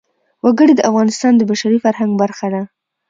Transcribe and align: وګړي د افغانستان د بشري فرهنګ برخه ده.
وګړي 0.45 0.73
د 0.75 0.81
افغانستان 0.89 1.33
د 1.37 1.41
بشري 1.51 1.77
فرهنګ 1.85 2.11
برخه 2.21 2.47
ده. 2.53 2.61